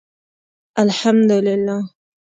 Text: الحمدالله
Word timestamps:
الحمدالله 0.79 1.81